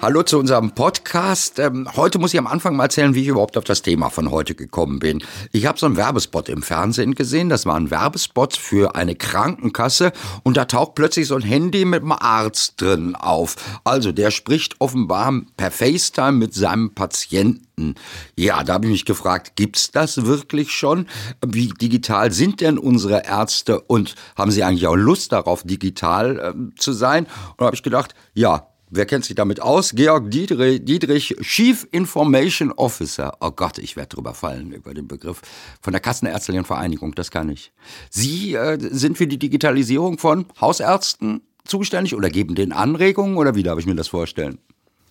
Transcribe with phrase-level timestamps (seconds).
[0.00, 1.58] Hallo zu unserem Podcast.
[1.58, 4.30] Ähm, heute muss ich am Anfang mal erzählen, wie ich überhaupt auf das Thema von
[4.30, 5.24] heute gekommen bin.
[5.50, 7.48] Ich habe so einen Werbespot im Fernsehen gesehen.
[7.48, 10.12] Das war ein Werbespot für eine Krankenkasse
[10.44, 13.56] und da taucht plötzlich so ein Handy mit einem Arzt drin auf.
[13.82, 17.96] Also der spricht offenbar per FaceTime mit seinem Patienten.
[18.36, 21.08] Ja, da habe ich mich gefragt, gibt's das wirklich schon?
[21.44, 26.78] Wie digital sind denn unsere Ärzte und haben sie eigentlich auch Lust darauf, digital äh,
[26.78, 27.24] zu sein?
[27.24, 29.92] Und da habe ich gedacht, ja, Wer kennt sich damit aus?
[29.94, 33.36] Georg Dietrich, Dietrich, Chief Information Officer.
[33.40, 35.42] Oh Gott, ich werde drüber fallen über den Begriff
[35.80, 37.14] von der Kassenärztlichen Vereinigung.
[37.14, 37.72] Das kann ich.
[38.10, 43.62] Sie äh, sind für die Digitalisierung von Hausärzten zuständig oder geben den Anregungen oder wie
[43.62, 44.58] darf ich mir das vorstellen?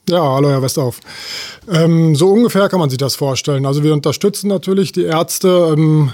[0.09, 1.02] Ja, hallo Herr Westhoff.
[1.69, 3.66] Ähm, so ungefähr kann man sich das vorstellen.
[3.66, 5.75] Also wir unterstützen natürlich die Ärzte.
[5.78, 6.14] Ähm,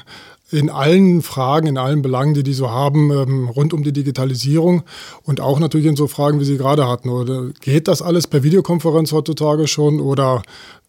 [0.53, 4.83] in allen Fragen, in allen Belangen, die die so haben, ähm, rund um die Digitalisierung
[5.23, 7.09] und auch natürlich in so Fragen, wie Sie gerade hatten.
[7.09, 10.43] Oder geht das alles per Videokonferenz heutzutage schon oder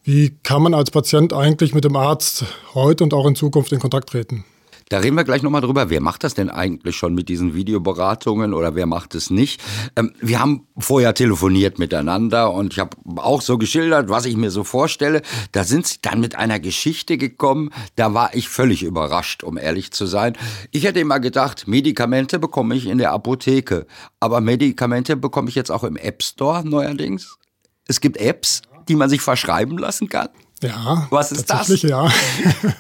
[0.04, 3.80] wie kann man als Patient eigentlich mit dem Arzt heute und auch in Zukunft in
[3.80, 4.44] Kontakt treten?
[4.88, 5.88] Da reden wir gleich nochmal drüber.
[5.88, 9.62] Wer macht das denn eigentlich schon mit diesen Videoberatungen oder wer macht es nicht?
[9.96, 14.50] Ähm, wir haben vorher telefoniert miteinander und ich habe auch so geschildert, was ich mir
[14.50, 15.22] so vorstelle.
[15.52, 17.70] Da sind sie dann mit einer Geschichte gekommen.
[17.96, 20.36] Da war ich völlig überrascht, um ehrlich zu sein.
[20.70, 23.86] Ich hätte immer gedacht, Medikamente bekomme ich in der Apotheke.
[24.20, 27.38] Aber Medikamente bekomme ich jetzt auch im App Store neuerdings.
[27.86, 30.28] Es gibt Apps, die man sich verschreiben lassen kann.
[30.62, 31.90] Ja, was ist tatsächlich, das?
[31.90, 32.08] Ja.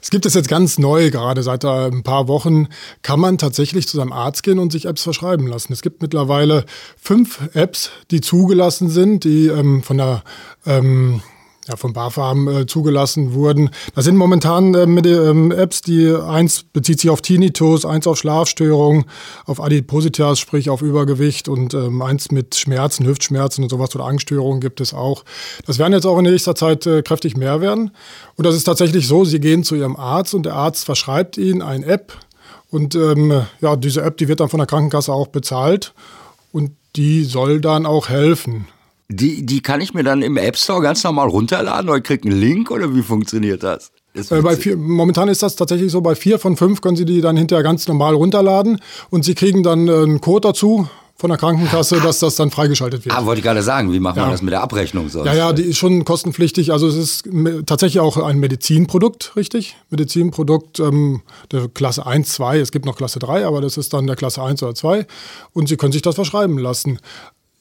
[0.00, 2.68] es gibt es jetzt ganz neu, gerade seit ein paar Wochen
[3.02, 5.72] kann man tatsächlich zu seinem Arzt gehen und sich Apps verschreiben lassen.
[5.72, 6.64] Es gibt mittlerweile
[6.96, 10.22] fünf Apps, die zugelassen sind, die ähm, von der
[10.64, 11.22] ähm,
[11.70, 13.70] ja, von BAFAM äh, zugelassen wurden.
[13.94, 18.18] Das sind momentan äh, mit, ähm, Apps, die eins bezieht sich auf Tinnitus, eins auf
[18.18, 19.04] Schlafstörungen,
[19.46, 24.60] auf Adipositas, sprich auf Übergewicht und ähm, eins mit Schmerzen, Hüftschmerzen und sowas oder Angststörungen
[24.60, 25.24] gibt es auch.
[25.66, 27.92] Das werden jetzt auch in nächster Zeit äh, kräftig mehr werden.
[28.36, 31.62] Und das ist tatsächlich so, Sie gehen zu Ihrem Arzt und der Arzt verschreibt Ihnen
[31.62, 32.12] eine App
[32.70, 35.92] und ähm, ja, diese App, die wird dann von der Krankenkasse auch bezahlt
[36.52, 38.66] und die soll dann auch helfen.
[39.12, 42.40] Die, die kann ich mir dann im App Store ganz normal runterladen oder kriege einen
[42.40, 43.90] Link oder wie funktioniert das?
[44.14, 47.36] Äh, vier, momentan ist das tatsächlich so, bei vier von fünf können Sie die dann
[47.36, 52.00] hinterher ganz normal runterladen und Sie kriegen dann äh, einen Code dazu von der Krankenkasse,
[52.00, 53.14] dass das dann freigeschaltet wird.
[53.14, 54.22] Ah, wollte ich gerade sagen, wie macht ja.
[54.22, 55.26] man das mit der Abrechnung sonst?
[55.26, 56.72] Ja, ja, die ist schon kostenpflichtig.
[56.72, 57.28] Also es ist
[57.66, 59.76] tatsächlich auch ein Medizinprodukt, richtig?
[59.90, 61.20] Medizinprodukt ähm,
[61.52, 64.42] der Klasse 1, 2, es gibt noch Klasse 3, aber das ist dann der Klasse
[64.42, 65.06] 1 oder 2
[65.52, 66.98] und Sie können sich das verschreiben lassen.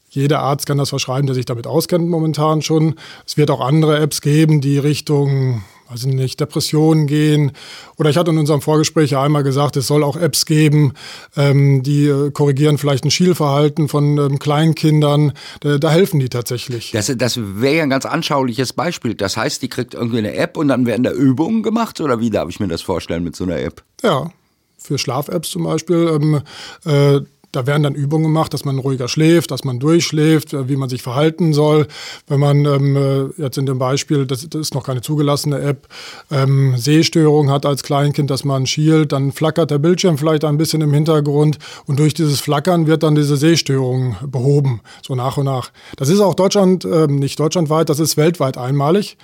[0.10, 2.96] Jeder Arzt kann das verschreiben, der sich damit auskennt momentan schon.
[3.26, 7.52] Es wird auch andere Apps geben, die Richtung, also nicht Depressionen gehen.
[7.98, 10.94] Oder ich hatte in unserem Vorgespräch ja einmal gesagt, es soll auch Apps geben,
[11.38, 15.34] ähm, die äh, korrigieren vielleicht ein Schielverhalten von ähm, Kleinkindern.
[15.60, 16.92] Da, da, helfen die tatsächlich.
[16.92, 19.14] Das, das wäre ja ein ganz anschauliches Beispiel.
[19.14, 22.02] Das heißt, die kriegt irgendwie eine App und dann werden da Übungen gemacht?
[22.02, 23.84] Oder wie darf ich mir das vorstellen mit so einer App?
[24.02, 24.32] Ja,
[24.80, 26.20] für Schlaf-Apps zum Beispiel.
[26.20, 26.42] Ähm,
[26.86, 27.22] äh,
[27.52, 30.90] da werden dann Übungen gemacht, dass man ruhiger schläft, dass man durchschläft, äh, wie man
[30.90, 31.88] sich verhalten soll.
[32.28, 35.88] Wenn man ähm, äh, jetzt in dem Beispiel, das, das, ist noch keine zugelassene App,
[36.32, 40.82] ähm, Sehstörung hat als Kleinkind, dass man schielt, dann flackert der Bildschirm vielleicht ein bisschen
[40.82, 45.72] im Hintergrund und durch dieses Flackern wird dann diese Sehstörung behoben, so nach und nach.
[45.98, 49.18] Das ist auch Deutschland, äh, nicht deutschlandweit, das ist weltweit einmalig.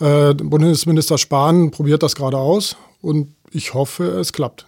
[0.00, 4.66] Äh, Bundesminister Spahn probiert das gerade aus und ich hoffe, es klappt.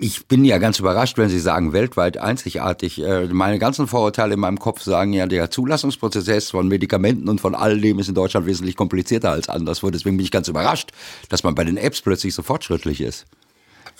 [0.00, 3.02] Ich bin ja ganz überrascht, wenn Sie sagen, weltweit einzigartig.
[3.02, 7.56] Äh, meine ganzen Vorurteile in meinem Kopf sagen ja, der Zulassungsprozess von Medikamenten und von
[7.56, 9.90] all dem ist in Deutschland wesentlich komplizierter als anderswo.
[9.90, 10.92] Deswegen bin ich ganz überrascht,
[11.30, 13.26] dass man bei den Apps plötzlich so fortschrittlich ist.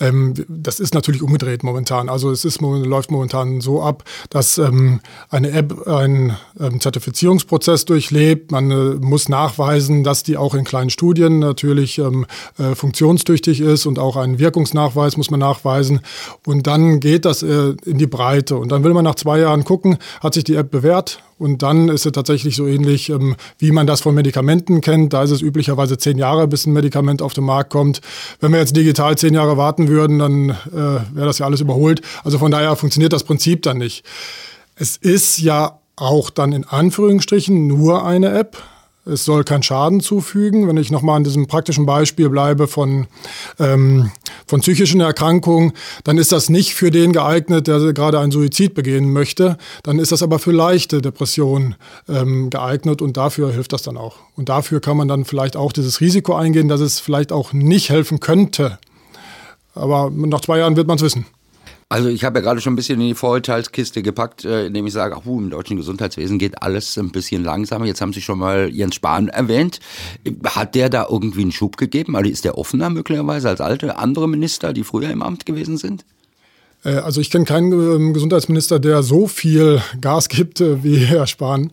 [0.01, 2.09] Ähm, das ist natürlich umgedreht momentan.
[2.09, 5.01] Also es ist, läuft momentan so ab, dass ähm,
[5.31, 8.53] eine App einen ähm, Zertifizierungsprozess durchlebt.
[8.53, 12.27] Man äh, muss nachweisen, dass die auch in kleinen Studien natürlich ähm,
[12.59, 16.01] äh, funktionstüchtig ist und auch einen Wirkungsnachweis muss man nachweisen.
[16.47, 18.57] Und dann geht das äh, in die Breite.
[18.57, 21.89] Und dann will man nach zwei Jahren gucken, hat sich die App bewährt und dann
[21.89, 25.13] ist es tatsächlich so ähnlich, ähm, wie man das von Medikamenten kennt.
[25.13, 28.01] Da ist es üblicherweise zehn Jahre, bis ein Medikament auf den Markt kommt.
[28.41, 32.03] Wenn wir jetzt digital zehn Jahre warten würden, dann äh, wäre das ja alles überholt.
[32.25, 34.05] Also von daher funktioniert das Prinzip dann nicht.
[34.75, 38.63] Es ist ja auch dann in Anführungsstrichen nur eine App.
[39.09, 40.69] Es soll keinen Schaden zufügen.
[40.69, 43.07] Wenn ich nochmal an diesem praktischen Beispiel bleibe von,
[43.59, 44.11] ähm,
[44.47, 45.73] von psychischen Erkrankungen,
[46.05, 49.57] dann ist das nicht für den geeignet, der gerade einen Suizid begehen möchte.
[49.83, 51.75] Dann ist das aber für leichte Depressionen
[52.09, 54.17] ähm, geeignet und dafür hilft das dann auch.
[54.37, 57.91] Und dafür kann man dann vielleicht auch dieses Risiko eingehen, dass es vielleicht auch nicht
[57.91, 58.79] helfen könnte.
[59.75, 61.27] Aber nach zwei Jahren wird man es wissen.
[61.91, 64.93] Also ich habe ja gerade schon ein bisschen in die Vorurteilskiste gepackt, äh, indem ich
[64.93, 67.87] sage, ach, im deutschen Gesundheitswesen geht alles ein bisschen langsamer.
[67.87, 69.81] Jetzt haben Sie schon mal Jens Spahn erwähnt.
[70.45, 72.15] Hat der da irgendwie einen Schub gegeben?
[72.15, 76.05] Also ist der offener möglicherweise als alte andere Minister, die früher im Amt gewesen sind?
[76.85, 81.27] Äh, also ich kenne keinen ähm, Gesundheitsminister, der so viel Gas gibt äh, wie Herr
[81.27, 81.73] Spahn.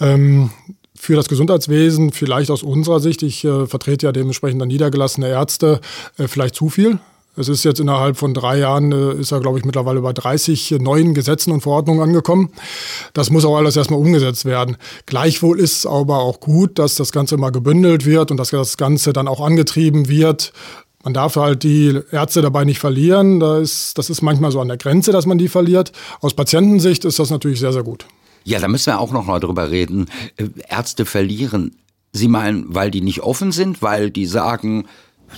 [0.00, 0.50] Ähm,
[0.94, 5.80] für das Gesundheitswesen, vielleicht aus unserer Sicht, ich äh, vertrete ja dementsprechend dann niedergelassene Ärzte,
[6.18, 7.00] äh, vielleicht zu viel.
[7.36, 10.76] Es ist jetzt innerhalb von drei Jahren, äh, ist er, glaube ich, mittlerweile bei 30
[10.80, 12.50] neuen Gesetzen und Verordnungen angekommen.
[13.12, 14.76] Das muss auch alles erstmal umgesetzt werden.
[15.04, 18.76] Gleichwohl ist es aber auch gut, dass das Ganze mal gebündelt wird und dass das
[18.76, 20.52] Ganze dann auch angetrieben wird.
[21.04, 23.38] Man darf halt die Ärzte dabei nicht verlieren.
[23.38, 25.92] Das ist, das ist manchmal so an der Grenze, dass man die verliert.
[26.20, 28.06] Aus Patientensicht ist das natürlich sehr, sehr gut.
[28.44, 30.06] Ja, da müssen wir auch noch mal drüber reden.
[30.36, 31.76] Äh, Ärzte verlieren.
[32.12, 34.86] Sie meinen, weil die nicht offen sind, weil die sagen,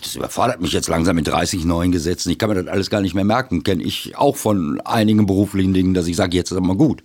[0.01, 2.31] das überfordert mich jetzt langsam mit 30 neuen Gesetzen.
[2.31, 3.63] Ich kann mir das alles gar nicht mehr merken.
[3.63, 7.03] Kenne ich auch von einigen beruflichen Dingen, dass ich sage, jetzt ist aber gut.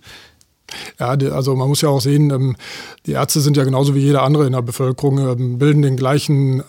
[0.98, 2.56] Ja, also man muss ja auch sehen, ähm,
[3.06, 6.62] die Ärzte sind ja genauso wie jeder andere in der Bevölkerung, ähm, bilden den gleichen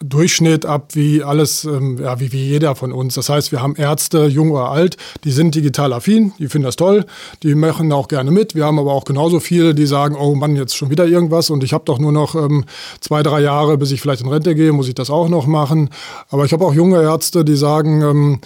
[0.00, 3.14] Durchschnitt ab wie alles, ähm, ja, wie, wie jeder von uns.
[3.14, 6.76] Das heißt, wir haben Ärzte, jung oder alt, die sind digital affin, die finden das
[6.76, 7.04] toll,
[7.42, 8.54] die machen auch gerne mit.
[8.54, 11.64] Wir haben aber auch genauso viele, die sagen, oh Mann, jetzt schon wieder irgendwas und
[11.64, 12.64] ich habe doch nur noch ähm,
[13.00, 15.90] zwei, drei Jahre, bis ich vielleicht in Rente gehe, muss ich das auch noch machen.
[16.30, 18.40] Aber ich habe auch junge Ärzte, die sagen, ähm,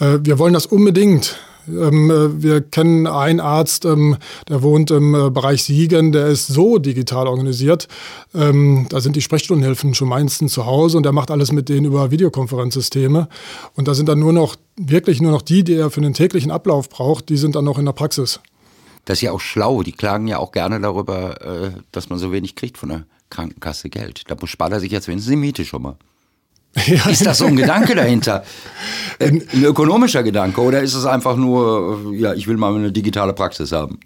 [0.00, 1.38] äh, wir wollen das unbedingt.
[1.68, 4.16] Ähm, äh, wir kennen einen Arzt, ähm,
[4.48, 7.88] der wohnt im äh, Bereich Siegen, der ist so digital organisiert.
[8.34, 11.86] Ähm, da sind die Sprechstundenhilfen schon meistens zu Hause und der macht alles mit denen
[11.86, 13.28] über Videokonferenzsysteme.
[13.74, 16.50] Und da sind dann nur noch, wirklich nur noch die, die er für den täglichen
[16.50, 18.40] Ablauf braucht, die sind dann noch in der Praxis.
[19.04, 19.82] Das ist ja auch schlau.
[19.82, 23.88] Die klagen ja auch gerne darüber, äh, dass man so wenig kriegt von der Krankenkasse
[23.88, 24.24] Geld.
[24.28, 25.96] Da spart er sich jetzt wenigstens die Miete schon mal.
[26.86, 27.08] Ja.
[27.10, 28.44] Ist das so ein Gedanke dahinter?
[29.20, 33.34] Ein, ein ökonomischer Gedanke oder ist es einfach nur, ja, ich will mal eine digitale
[33.34, 34.00] Praxis haben?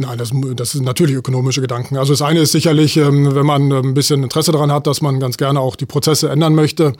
[0.00, 1.96] Nein, das, das sind natürlich ökonomische Gedanken.
[1.96, 5.18] Also das eine ist sicherlich, ähm, wenn man ein bisschen Interesse daran hat, dass man
[5.18, 6.92] ganz gerne auch die Prozesse ändern möchte.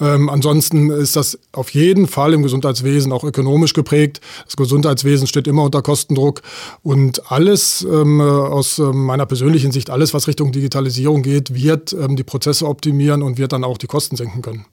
[0.00, 4.20] Ähm, ansonsten ist das auf jeden Fall im Gesundheitswesen auch ökonomisch geprägt.
[4.46, 6.42] Das Gesundheitswesen steht immer unter Kostendruck
[6.82, 12.66] und alles ähm, aus meiner persönlichen Sicht, alles was Richtung Digitalisierung geht, wird die Prozesse
[12.66, 14.66] optimieren und wird dann auch die Kosten senken können.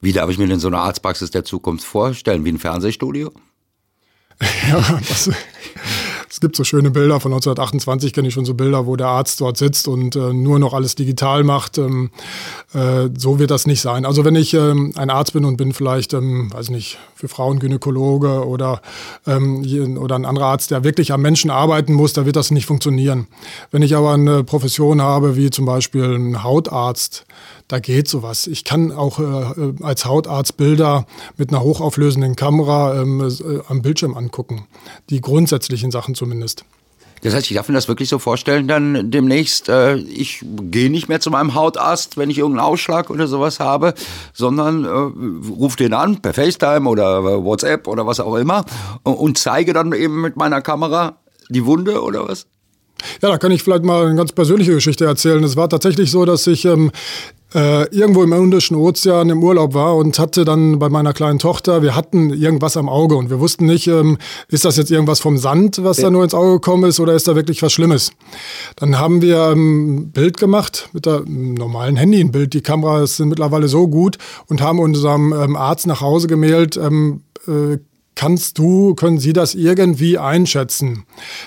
[0.00, 2.44] Wie darf ich mir denn so eine Arztpraxis der Zukunft vorstellen?
[2.44, 3.32] Wie ein Fernsehstudio?
[4.68, 5.30] ja, das,
[6.30, 9.40] es gibt so schöne Bilder von 1928, kenne ich schon so Bilder, wo der Arzt
[9.40, 11.78] dort sitzt und äh, nur noch alles digital macht.
[11.78, 12.10] Ähm,
[12.74, 14.04] äh, so wird das nicht sein.
[14.04, 17.58] Also wenn ich ähm, ein Arzt bin und bin vielleicht, ähm, weiß nicht, für Frauen
[17.58, 18.82] Gynäkologe oder,
[19.26, 22.66] ähm, oder ein anderer Arzt, der wirklich am Menschen arbeiten muss, da wird das nicht
[22.66, 23.26] funktionieren.
[23.70, 27.26] Wenn ich aber eine Profession habe, wie zum Beispiel ein Hautarzt,
[27.68, 28.46] da geht sowas.
[28.46, 33.82] Ich kann auch äh, äh, als Hautarzt Bilder mit einer hochauflösenden Kamera ähm, äh, am
[33.82, 34.66] Bildschirm angucken.
[35.10, 36.64] Die grundsätzlichen Sachen zumindest.
[37.22, 41.08] Das heißt, ich darf mir das wirklich so vorstellen, dann demnächst, äh, ich gehe nicht
[41.08, 43.94] mehr zu meinem Hautarzt, wenn ich irgendeinen Ausschlag oder sowas habe,
[44.32, 44.88] sondern äh,
[45.50, 48.64] rufe den an per FaceTime oder WhatsApp oder was auch immer
[49.02, 51.16] und zeige dann eben mit meiner Kamera
[51.48, 52.46] die Wunde oder was?
[53.22, 55.42] Ja, da kann ich vielleicht mal eine ganz persönliche Geschichte erzählen.
[55.44, 56.90] Es war tatsächlich so, dass ich ähm,
[57.54, 61.82] äh, irgendwo im Indischen Ozean im Urlaub war und hatte dann bei meiner kleinen Tochter,
[61.82, 65.38] wir hatten irgendwas am Auge und wir wussten nicht, ähm, ist das jetzt irgendwas vom
[65.38, 66.04] Sand, was ja.
[66.04, 68.12] da nur ins Auge gekommen ist oder ist da wirklich was Schlimmes.
[68.76, 72.52] Dann haben wir ein ähm, Bild gemacht mit einem normalen Handy, ein Bild.
[72.54, 77.22] Die Kameras sind mittlerweile so gut und haben unserem ähm, Arzt nach Hause gemailt, ähm,
[77.46, 77.78] äh,
[78.18, 81.04] Kannst du, können Sie das irgendwie einschätzen?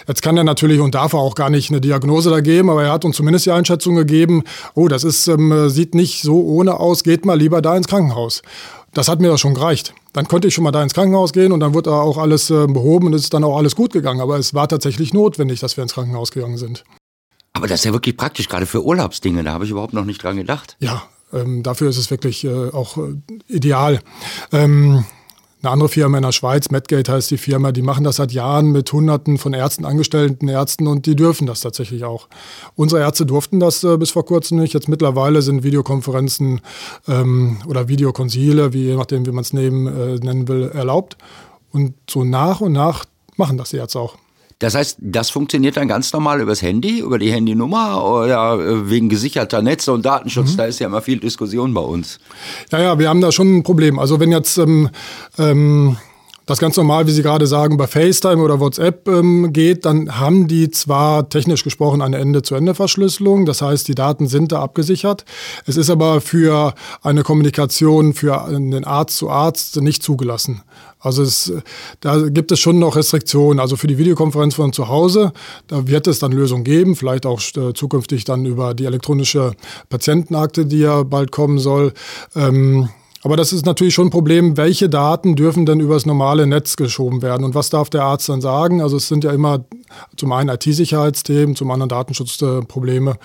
[0.08, 2.86] Jetzt kann er natürlich und darf er auch gar nicht eine Diagnose da geben, aber
[2.86, 6.80] er hat uns zumindest die Einschätzung gegeben, oh, das ist, ähm, sieht nicht so ohne
[6.80, 8.42] aus, geht mal lieber da ins Krankenhaus.
[8.94, 9.94] Das hat mir doch schon gereicht.
[10.14, 12.50] Dann konnte ich schon mal da ins Krankenhaus gehen und dann wird da auch alles
[12.50, 14.22] äh, behoben und es ist dann auch alles gut gegangen.
[14.22, 16.86] Aber es war tatsächlich notwendig, dass wir ins Krankenhaus gegangen sind.
[17.52, 19.44] Aber das ist ja wirklich praktisch, gerade für Urlaubsdinge.
[19.44, 20.78] Da habe ich überhaupt noch nicht dran gedacht.
[20.80, 23.18] Ja, ähm, dafür ist es wirklich äh, auch äh,
[23.50, 24.00] ideal.
[24.54, 25.04] Ähm,
[25.64, 28.72] eine andere Firma in der Schweiz, Medgate heißt die Firma, die machen das seit Jahren
[28.72, 32.28] mit Hunderten von Ärzten, angestellten Ärzten und die dürfen das tatsächlich auch.
[32.76, 34.74] Unsere Ärzte durften das äh, bis vor kurzem nicht.
[34.74, 36.62] Jetzt mittlerweile sind Videokonferenzen
[37.08, 41.18] ähm, oder Videokonsile, wie, je nachdem, wie man es äh, nennen will, erlaubt.
[41.72, 43.06] Und so nach und nach
[43.38, 44.18] machen das die Ärzte auch.
[44.62, 49.10] Das heißt, das funktioniert dann ganz normal übers Handy, über die Handynummer oder äh, wegen
[49.10, 50.54] gesicherter Netze und Datenschutz.
[50.54, 50.58] Mhm.
[50.58, 52.20] Da ist ja immer viel Diskussion bei uns.
[52.72, 53.98] Ja, ja, wir haben da schon ein Problem.
[53.98, 54.90] Also wenn jetzt ähm,
[55.40, 55.98] ähm
[56.52, 60.48] das ganz normal, wie Sie gerade sagen, bei FaceTime oder WhatsApp ähm, geht, dann haben
[60.48, 65.24] die zwar technisch gesprochen eine Ende-zu-Ende-Verschlüsselung, das heißt, die Daten sind da abgesichert.
[65.66, 70.62] Es ist aber für eine Kommunikation für den Arzt zu Arzt nicht zugelassen.
[71.00, 71.52] Also es,
[72.02, 73.60] da gibt es schon noch Restriktionen.
[73.60, 75.32] Also für die Videokonferenz von zu Hause,
[75.68, 79.54] da wird es dann Lösungen geben, vielleicht auch äh, zukünftig dann über die elektronische
[79.90, 81.94] Patientenakte, die ja bald kommen soll.
[82.36, 82.90] Ähm,
[83.24, 87.22] aber das ist natürlich schon ein Problem, welche Daten dürfen denn übers normale Netz geschoben
[87.22, 88.82] werden und was darf der Arzt dann sagen?
[88.82, 89.66] Also es sind ja immer
[90.18, 93.18] zum einen IT-Sicherheitsthemen, zum anderen Datenschutzprobleme.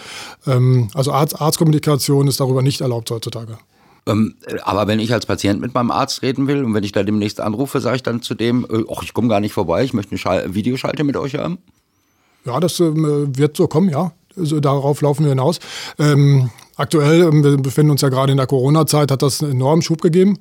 [0.46, 3.58] Ähm, also Arzt Arztkommunikation ist darüber nicht erlaubt heutzutage.
[4.06, 7.02] Ähm, aber wenn ich als Patient mit meinem Arzt reden will und wenn ich da
[7.02, 9.94] demnächst anrufe, sage ich dann zu dem, äh, ach, ich komme gar nicht vorbei, ich
[9.94, 11.58] möchte eine Schal Videoschalte mit euch haben?
[12.44, 14.12] Ja, das äh, wird so kommen, ja.
[14.36, 15.58] Also darauf laufen wir hinaus.
[15.98, 19.80] Ähm, Aktuell, ähm, wir befinden uns ja gerade in der Corona-Zeit, hat das einen enormen
[19.80, 20.38] Schub gegeben.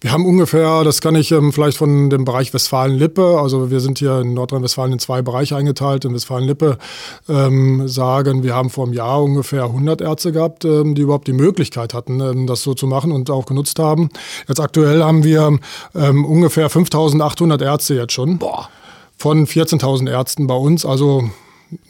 [0.00, 3.98] Wir haben ungefähr, das kann ich ähm, vielleicht von dem Bereich Westfalen-Lippe, also wir sind
[3.98, 6.78] hier in Nordrhein-Westfalen in zwei Bereiche eingeteilt, in Westfalen-Lippe
[7.28, 11.32] ähm, sagen, wir haben vor einem Jahr ungefähr 100 Ärzte gehabt, ähm, die überhaupt die
[11.32, 14.08] Möglichkeit hatten, ähm, das so zu machen und auch genutzt haben.
[14.48, 15.56] Jetzt aktuell haben wir
[15.94, 18.38] ähm, ungefähr 5800 Ärzte jetzt schon.
[18.38, 18.68] Boah.
[19.16, 21.30] Von 14.000 Ärzten bei uns, also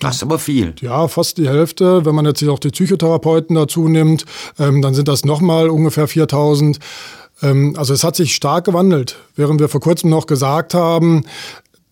[0.01, 0.75] das ist aber viel.
[0.81, 2.05] Ja, fast die Hälfte.
[2.05, 4.25] Wenn man jetzt auch die Psychotherapeuten dazu nimmt,
[4.59, 6.79] ähm, dann sind das nochmal ungefähr 4000.
[7.43, 9.17] Ähm, also es hat sich stark gewandelt.
[9.35, 11.25] Während wir vor kurzem noch gesagt haben,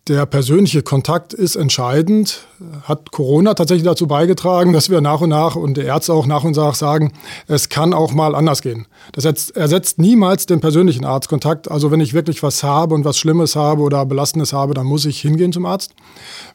[0.08, 2.46] der persönliche Kontakt ist entscheidend.
[2.82, 6.44] Hat Corona tatsächlich dazu beigetragen, dass wir nach und nach und die Ärzte auch nach
[6.44, 7.12] und nach sagen,
[7.46, 8.87] es kann auch mal anders gehen.
[9.12, 11.70] Das ersetzt niemals den persönlichen Arztkontakt.
[11.70, 15.06] Also wenn ich wirklich was habe und was Schlimmes habe oder Belastendes habe, dann muss
[15.06, 15.94] ich hingehen zum Arzt.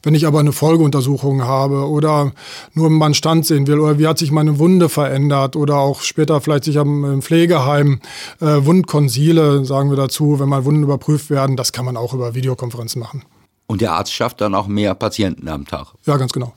[0.03, 2.31] Wenn ich aber eine Folgeuntersuchung habe oder
[2.75, 6.01] nur mal einen Stand sehen will oder wie hat sich meine Wunde verändert oder auch
[6.01, 7.99] später vielleicht sich am Pflegeheim
[8.41, 12.35] äh, Wundkonsile, sagen wir dazu, wenn mal Wunden überprüft werden, das kann man auch über
[12.35, 13.23] Videokonferenzen machen.
[13.69, 15.93] Und der Arzt schafft dann auch mehr Patienten am Tag.
[16.07, 16.53] Ja, ganz genau.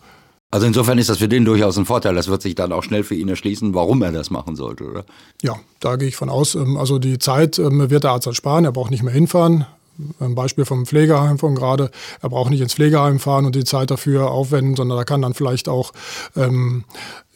[0.50, 2.14] Also insofern ist das für den durchaus ein Vorteil.
[2.14, 5.04] Das wird sich dann auch schnell für ihn erschließen, warum er das machen sollte, oder?
[5.42, 6.54] Ja, da gehe ich von aus.
[6.54, 8.64] Ähm, also die Zeit ähm, wird der Arzt dann sparen.
[8.64, 9.66] Er braucht nicht mehr hinfahren.
[10.20, 11.90] Ein Beispiel vom Pflegeheim von gerade.
[12.22, 15.34] Er braucht nicht ins Pflegeheim fahren und die Zeit dafür aufwenden, sondern er kann dann
[15.34, 15.92] vielleicht auch
[16.34, 16.84] ähm,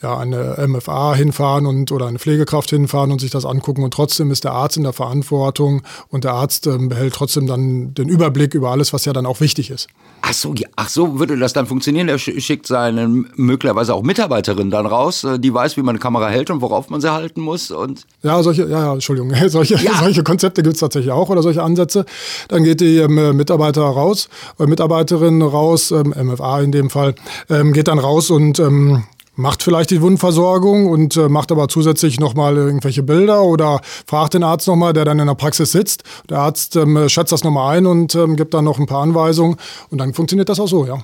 [0.03, 3.83] ja, eine MFA hinfahren und oder eine Pflegekraft hinfahren und sich das angucken.
[3.83, 7.95] Und trotzdem ist der Arzt in der Verantwortung und der Arzt ähm, behält trotzdem dann
[7.95, 9.89] den Überblick über alles, was ja dann auch wichtig ist.
[10.21, 12.09] Ach so, ja, ach so würde das dann funktionieren.
[12.09, 16.29] Er schickt seine möglicherweise auch Mitarbeiterin dann raus, äh, die weiß, wie man eine Kamera
[16.29, 17.71] hält und worauf man sie halten muss.
[17.71, 19.95] Und ja, solche, ja, ja, Entschuldigung, solche, ja.
[19.99, 22.05] solche Konzepte gibt es tatsächlich auch oder solche Ansätze.
[22.49, 27.15] Dann geht die ähm, Mitarbeiter raus, oder Mitarbeiterin raus, ähm, MFA in dem Fall,
[27.49, 29.05] ähm, geht dann raus und ähm,
[29.37, 34.43] macht vielleicht die Wundversorgung und äh, macht aber zusätzlich nochmal irgendwelche Bilder oder fragt den
[34.43, 36.03] Arzt nochmal, der dann in der Praxis sitzt.
[36.29, 39.57] Der Arzt ähm, schätzt das nochmal ein und ähm, gibt dann noch ein paar Anweisungen
[39.91, 40.99] und dann funktioniert das auch so, ja.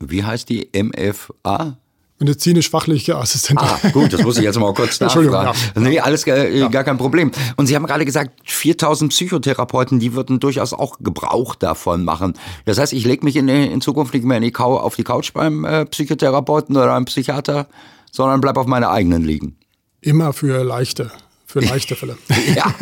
[0.00, 1.76] Wie heißt die MFA?
[2.18, 3.68] Medizinisch-fachliche Assistentin.
[3.68, 5.30] Ah, gut, das muss ich jetzt mal kurz nachfragen.
[5.32, 5.80] Ja.
[5.80, 6.68] Nee, alles äh, ja.
[6.68, 7.30] gar kein Problem.
[7.56, 12.34] Und Sie haben gerade gesagt, 4000 Psychotherapeuten, die würden durchaus auch Gebrauch davon machen.
[12.64, 15.32] Das heißt, ich lege mich in, in, Zukunft nicht mehr in die auf die Couch
[15.32, 17.68] beim äh, Psychotherapeuten oder einem Psychiater,
[18.10, 19.56] sondern bleib auf meine eigenen liegen.
[20.00, 21.10] Immer für leichte,
[21.46, 22.18] für leichte Fälle.
[22.56, 22.74] ja,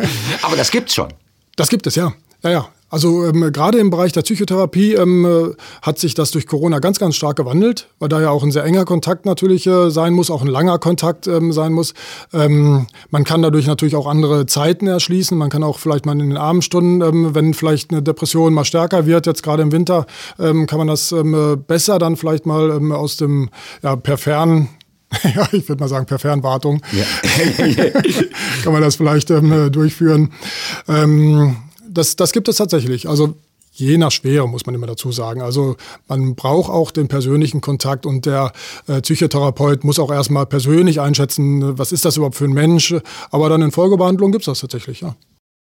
[0.42, 1.08] aber das gibt's schon.
[1.56, 2.12] Das gibt es, ja.
[2.42, 2.68] Ja, ja.
[2.88, 7.00] Also ähm, gerade im Bereich der Psychotherapie ähm, äh, hat sich das durch Corona ganz,
[7.00, 10.30] ganz stark gewandelt, weil da ja auch ein sehr enger Kontakt natürlich äh, sein muss,
[10.30, 11.94] auch ein langer Kontakt ähm, sein muss.
[12.32, 15.36] Ähm, man kann dadurch natürlich auch andere Zeiten erschließen.
[15.36, 19.04] Man kann auch vielleicht mal in den Abendstunden, ähm, wenn vielleicht eine Depression mal stärker
[19.04, 20.06] wird, jetzt gerade im Winter,
[20.38, 23.50] ähm, kann man das äh, besser dann vielleicht mal aus dem
[23.82, 24.68] ja, per Fern
[25.22, 27.04] ja, ich würde mal sagen, per Fernwartung ja.
[28.64, 30.32] kann man das vielleicht ähm, durchführen.
[30.88, 31.56] Ähm,
[31.96, 33.08] das, das gibt es tatsächlich.
[33.08, 33.36] Also
[33.72, 35.42] je nach Schwere, muss man immer dazu sagen.
[35.42, 35.76] Also
[36.08, 38.52] man braucht auch den persönlichen Kontakt und der
[38.86, 42.94] äh, Psychotherapeut muss auch erstmal persönlich einschätzen, was ist das überhaupt für ein Mensch.
[43.30, 45.14] Aber dann in Folgebehandlung gibt es das tatsächlich, ja.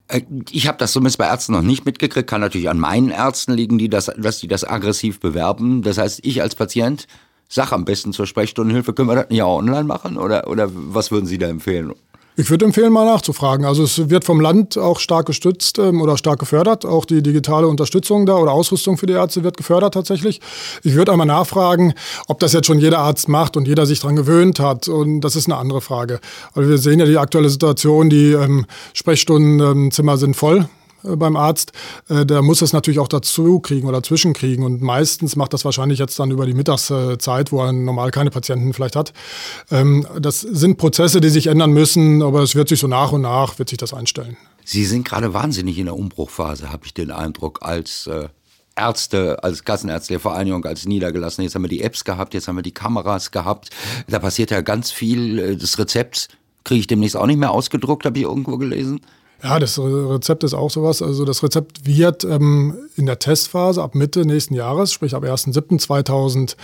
[0.08, 3.52] Äh, ich habe das zumindest bei Ärzten noch nicht mitgekriegt, kann natürlich an meinen Ärzten
[3.52, 5.82] liegen, die das, dass die das aggressiv bewerben.
[5.82, 7.06] Das heißt, ich als Patient
[7.49, 11.11] sage am besten zur Sprechstundenhilfe, können wir das nicht auch online machen oder, oder was
[11.11, 11.92] würden Sie da empfehlen?
[12.40, 13.66] Ich würde empfehlen, mal nachzufragen.
[13.66, 16.87] Also es wird vom Land auch stark gestützt ähm, oder stark gefördert.
[16.87, 20.40] Auch die digitale Unterstützung da oder Ausrüstung für die Ärzte wird gefördert tatsächlich.
[20.85, 21.95] Ich würde einmal nachfragen,
[22.28, 24.87] ob das jetzt schon jeder Arzt macht und jeder sich daran gewöhnt hat.
[24.87, 26.21] Und das ist eine andere Frage.
[26.54, 30.68] Also wir sehen ja die aktuelle Situation, die ähm, Sprechstundenzimmer sind voll
[31.02, 31.72] beim Arzt,
[32.08, 34.64] äh, der muss es natürlich auch dazu kriegen oder zwischenkriegen.
[34.64, 38.72] Und meistens macht das wahrscheinlich jetzt dann über die Mittagszeit, wo er normal keine Patienten
[38.72, 39.12] vielleicht hat.
[39.70, 43.22] Ähm, das sind Prozesse, die sich ändern müssen, aber es wird sich so nach und
[43.22, 44.36] nach, wird sich das einstellen.
[44.64, 48.28] Sie sind gerade wahnsinnig in der Umbruchphase, habe ich den Eindruck, als äh,
[48.76, 51.42] Ärzte, als Kassenärztliche Vereinigung, als niedergelassen.
[51.42, 53.70] Jetzt haben wir die Apps gehabt, jetzt haben wir die Kameras gehabt.
[54.08, 55.38] Da passiert ja ganz viel.
[55.38, 56.28] Äh, das Rezept
[56.64, 59.00] kriege ich demnächst auch nicht mehr ausgedruckt, habe ich irgendwo gelesen.
[59.42, 61.00] Ja, das Rezept ist auch sowas.
[61.00, 66.57] Also das Rezept wird ähm, in der Testphase ab Mitte nächsten Jahres, sprich ab 1.7.2000,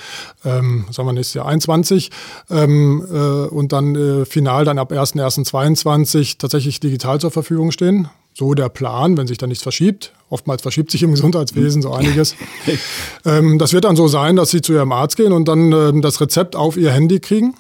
[0.45, 2.11] ähm, sagen wir nächstes Jahr 21
[2.51, 3.17] ähm, äh,
[3.47, 8.09] und dann äh, final dann ab 1.1.22 tatsächlich digital zur Verfügung stehen.
[8.37, 10.13] So der Plan, wenn sich da nichts verschiebt.
[10.29, 12.35] Oftmals verschiebt sich im Gesundheitswesen so einiges.
[13.25, 16.03] ähm, das wird dann so sein, dass Sie zu Ihrem Arzt gehen und dann ähm,
[16.03, 17.55] das Rezept auf Ihr Handy kriegen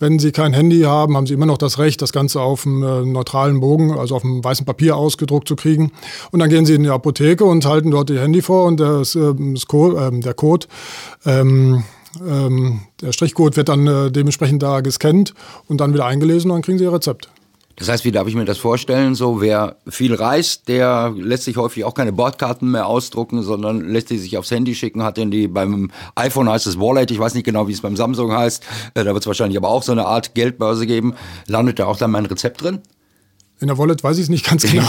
[0.00, 2.82] wenn Sie kein Handy haben, haben Sie immer noch das Recht, das Ganze auf einem
[2.82, 5.92] äh, neutralen Bogen, also auf einem weißen Papier ausgedruckt zu kriegen.
[6.32, 9.14] Und dann gehen Sie in die Apotheke und halten dort Ihr Handy vor und das,
[9.14, 10.66] äh, das Code, äh, der Code,
[11.24, 11.84] ähm,
[12.26, 15.34] ähm, der Strichcode wird dann äh, dementsprechend da gescannt
[15.68, 17.28] und dann wieder eingelesen und dann kriegen Sie Ihr Rezept.
[17.80, 19.14] Das heißt, wie darf ich mir das vorstellen?
[19.14, 24.10] So, wer viel reist, der lässt sich häufig auch keine Bordkarten mehr ausdrucken, sondern lässt
[24.10, 27.32] die sich aufs Handy schicken, hat denn die beim iPhone heißt es Wallet, ich weiß
[27.32, 29.92] nicht genau, wie es beim Samsung heißt, äh, da wird es wahrscheinlich aber auch so
[29.92, 31.14] eine Art Geldbörse geben.
[31.46, 32.82] Landet da auch dann mein Rezept drin?
[33.60, 34.88] In der Wallet weiß ich es nicht ganz genau.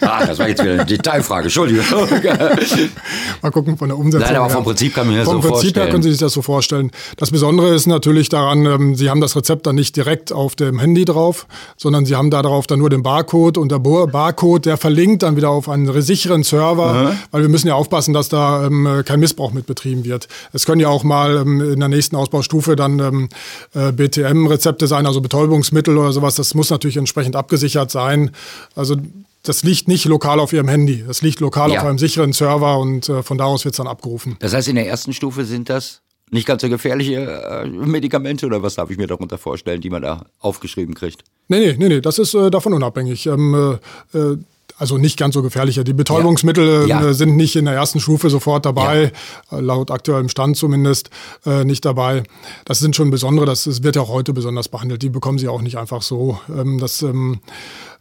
[0.00, 1.84] ah, das war jetzt wieder eine Detailfrage, Entschuldigung.
[3.42, 4.26] Mal gucken von der Umsetzung.
[4.26, 5.84] Nein, aber vom Prinzip kann man mir das vom so Prinzip vorstellen.
[5.84, 6.90] her können Sie sich das so vorstellen.
[7.16, 10.80] Das Besondere ist natürlich daran, ähm, Sie haben das Rezept dann nicht direkt auf dem
[10.80, 11.46] Handy drauf,
[11.76, 15.36] sondern Sie haben da drauf dann nur den Barcode und der Barcode, der verlinkt dann
[15.36, 17.18] wieder auf einen sicheren Server, mhm.
[17.30, 20.26] weil wir müssen ja aufpassen, dass da ähm, kein Missbrauch mit betrieben wird.
[20.52, 23.28] Es können ja auch mal ähm, in der nächsten Ausbaustufe dann ähm,
[23.74, 26.34] äh, BTM-Rezepte sein, also Betäubungsmittel oder sowas.
[26.34, 28.07] Das muss natürlich entsprechend abgesichert sein.
[28.08, 28.32] Also
[28.74, 28.96] also
[29.42, 31.04] das liegt nicht lokal auf Ihrem Handy.
[31.06, 31.80] Das liegt lokal ja.
[31.80, 34.36] auf einem sicheren Server und äh, von da aus wird es dann abgerufen.
[34.40, 36.00] Das heißt, in der ersten Stufe sind das
[36.30, 40.02] nicht ganz so gefährliche äh, Medikamente oder was darf ich mir darunter vorstellen, die man
[40.02, 41.22] da aufgeschrieben kriegt?
[41.48, 43.26] Nee, nee, nee, nee das ist äh, davon unabhängig.
[43.26, 43.78] Ähm,
[44.12, 44.38] äh, äh
[44.76, 45.82] also nicht ganz so gefährlicher.
[45.82, 47.02] Die Betäubungsmittel ja.
[47.02, 47.08] Ja.
[47.08, 49.12] Äh, sind nicht in der ersten Stufe sofort dabei,
[49.50, 49.58] ja.
[49.58, 51.10] laut aktuellem Stand zumindest
[51.44, 52.22] äh, nicht dabei.
[52.64, 55.02] Das sind schon besondere, das, das, wird ja auch heute besonders behandelt.
[55.02, 56.38] Die bekommen Sie auch nicht einfach so.
[56.48, 57.40] Ähm, das ähm,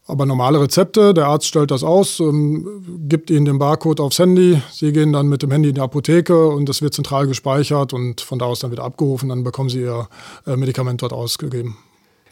[0.08, 4.62] aber normale Rezepte, der Arzt stellt das aus, ähm, gibt Ihnen den Barcode aufs Handy.
[4.72, 8.22] Sie gehen dann mit dem Handy in die Apotheke und das wird zentral gespeichert und
[8.22, 9.30] von da aus dann wieder abgerufen.
[9.30, 10.08] Dann bekommen Sie Ihr
[10.46, 11.78] äh, Medikament dort ausgegeben.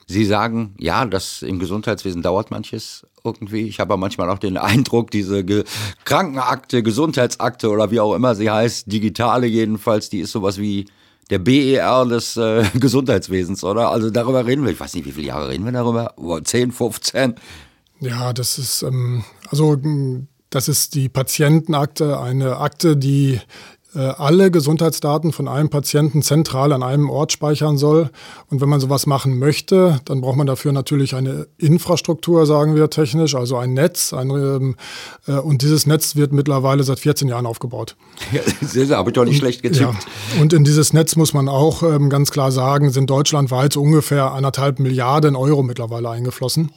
[0.07, 3.67] Sie sagen, ja, das im Gesundheitswesen dauert manches irgendwie.
[3.67, 5.63] Ich habe aber manchmal auch den Eindruck, diese Ge
[6.05, 10.85] Krankenakte, Gesundheitsakte oder wie auch immer sie heißt, digitale jedenfalls, die ist sowas wie
[11.31, 13.89] der BER des äh, Gesundheitswesens, oder?
[13.89, 16.13] Also darüber reden wir, ich weiß nicht, wie viele Jahre reden wir darüber?
[16.43, 17.35] 10, 15?
[17.99, 19.77] Ja, das ist, ähm, also
[20.49, 23.39] das ist die Patientenakte, eine Akte, die
[23.95, 28.09] äh, alle Gesundheitsdaten von einem Patienten zentral an einem Ort speichern soll.
[28.49, 32.89] Und wenn man sowas machen möchte, dann braucht man dafür natürlich eine Infrastruktur, sagen wir
[32.89, 34.13] technisch, also ein Netz.
[34.13, 34.75] Ein, ähm,
[35.27, 37.95] äh, und dieses Netz wird mittlerweile seit 14 Jahren aufgebaut.
[38.31, 39.81] Ja, das habe ich doch nicht schlecht getippt.
[39.81, 40.41] Ja.
[40.41, 44.31] Und in dieses Netz muss man auch ähm, ganz klar sagen, sind deutschlandweit so ungefähr
[44.31, 46.71] anderthalb Milliarden Euro mittlerweile eingeflossen.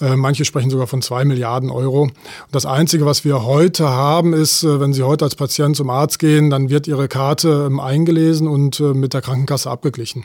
[0.00, 2.02] Äh, manche sprechen sogar von zwei Milliarden Euro.
[2.02, 2.14] Und
[2.52, 6.18] das Einzige, was wir heute haben, ist, äh, wenn Sie heute als Patient zum Arzt
[6.18, 10.24] gehen, dann wird Ihre Karte ähm, eingelesen und äh, mit der Krankenkasse abgeglichen.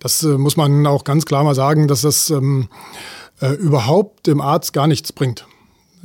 [0.00, 2.68] Das muss man auch ganz klar mal sagen, dass das ähm,
[3.58, 5.46] überhaupt dem Arzt gar nichts bringt.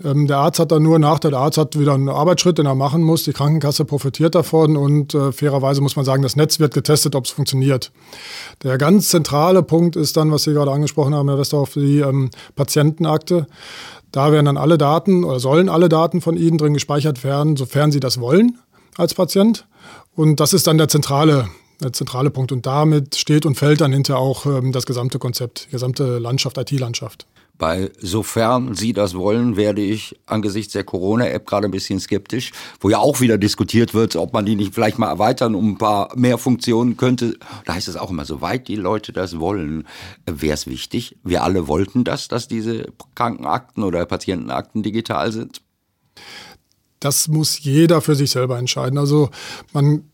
[0.03, 1.31] Ähm, der Arzt hat dann nur Nachteil.
[1.31, 3.23] Der Arzt hat wieder einen Arbeitsschritt, den er machen muss.
[3.23, 7.25] Die Krankenkasse profitiert davon und äh, fairerweise muss man sagen, das Netz wird getestet, ob
[7.25, 7.91] es funktioniert.
[8.63, 12.29] Der ganz zentrale Punkt ist dann, was Sie gerade angesprochen haben, Herr Westerhoff, die ähm,
[12.55, 13.47] Patientenakte.
[14.11, 17.91] Da werden dann alle Daten oder sollen alle Daten von Ihnen drin gespeichert werden, sofern
[17.91, 18.59] Sie das wollen
[18.97, 19.65] als Patient.
[20.15, 21.47] Und das ist dann der zentrale
[21.81, 22.51] der zentrale Punkt.
[22.51, 26.57] Und damit steht und fällt dann hinter auch ähm, das gesamte Konzept, die gesamte Landschaft,
[26.57, 27.25] IT-Landschaft.
[27.61, 32.89] Bei sofern Sie das wollen, werde ich angesichts der Corona-App gerade ein bisschen skeptisch, wo
[32.89, 36.09] ja auch wieder diskutiert wird, ob man die nicht vielleicht mal erweitern um ein paar
[36.17, 37.37] mehr Funktionen könnte.
[37.65, 39.87] Da heißt es auch immer, soweit die Leute das wollen,
[40.25, 41.17] wäre es wichtig.
[41.23, 45.61] Wir alle wollten das, dass diese Krankenakten oder Patientenakten digital sind.
[46.99, 48.97] Das muss jeder für sich selber entscheiden.
[48.97, 49.29] Also
[49.71, 50.05] man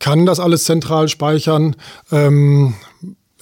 [0.00, 1.76] kann das alles zentral speichern.
[2.10, 2.74] Ähm,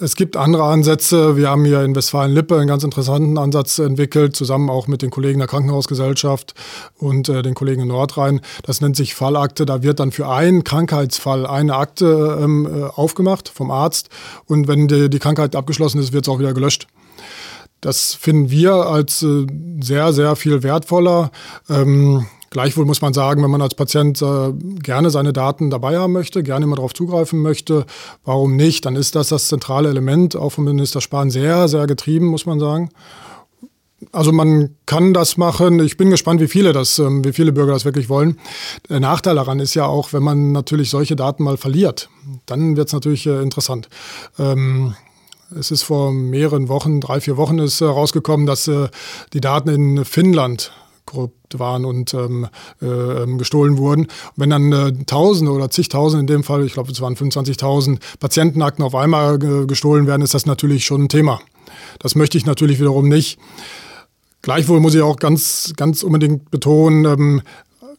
[0.01, 1.37] es gibt andere Ansätze.
[1.37, 5.39] Wir haben hier in Westfalen-Lippe einen ganz interessanten Ansatz entwickelt, zusammen auch mit den Kollegen
[5.39, 6.55] der Krankenhausgesellschaft
[6.99, 8.41] und äh, den Kollegen in Nordrhein.
[8.65, 9.67] Das nennt sich Fallakte.
[9.67, 14.09] Da wird dann für einen Krankheitsfall eine Akte ähm, äh, aufgemacht vom Arzt
[14.47, 16.89] und wenn die, die Krankheit abgeschlossen ist, wird es auch wieder gelöscht.
[17.81, 19.47] Das finden wir als äh,
[19.81, 21.31] sehr, sehr viel wertvoller.
[21.69, 26.13] Ähm, Gleichwohl muss man sagen, wenn man als Patient äh, gerne seine Daten dabei haben
[26.13, 27.85] möchte, gerne immer darauf zugreifen möchte,
[28.25, 28.87] warum nicht?
[28.87, 32.61] Dann ist das das zentrale Element, auch vom Minister Spahn sehr, sehr getrieben, muss man
[32.61, 32.91] sagen.
[34.13, 35.81] Also man kann das machen.
[35.81, 38.39] Ich bin gespannt, wie viele das, ähm, wie viele Bürger das wirklich wollen.
[38.89, 42.09] Der Nachteil daran ist ja auch, wenn man natürlich solche Daten mal verliert,
[42.47, 43.89] dann wird es natürlich äh, interessant.
[44.39, 44.95] Ähm,
[45.59, 48.87] es ist vor mehreren Wochen, drei, vier Wochen ist herausgekommen, dass äh,
[49.33, 50.71] die Daten in Finnland
[51.07, 52.49] korrupt waren und ähm,
[52.83, 54.03] äh, ähm, gestohlen wurden.
[54.07, 57.99] Und wenn dann äh, Tausende oder zigtausende in dem Fall, ich glaube es waren 25.000
[58.19, 61.41] Patientenakten auf einmal äh, gestohlen werden, ist das natürlich schon ein Thema.
[61.99, 63.39] Das möchte ich natürlich wiederum nicht.
[64.43, 67.43] Gleichwohl muss ich auch ganz, ganz unbedingt betonen, ähm,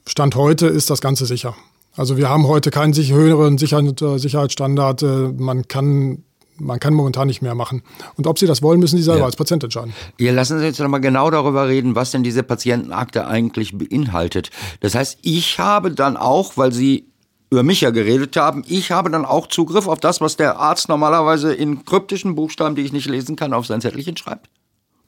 [0.07, 1.55] Stand heute ist das Ganze sicher.
[1.95, 5.01] Also wir haben heute keinen höheren äh, Sicherheitsstandard.
[5.01, 6.24] Äh, man kann
[6.57, 7.83] man kann momentan nicht mehr machen.
[8.15, 9.25] Und ob Sie das wollen, müssen Sie selber ja.
[9.25, 9.93] als Patient entscheiden.
[10.19, 14.51] Ja, lassen Sie uns noch mal genau darüber reden, was denn diese Patientenakte eigentlich beinhaltet.
[14.79, 17.05] Das heißt, ich habe dann auch, weil Sie
[17.49, 20.89] über mich ja geredet haben, ich habe dann auch Zugriff auf das, was der Arzt
[20.89, 24.49] normalerweise in kryptischen Buchstaben, die ich nicht lesen kann, auf sein Zettelchen schreibt?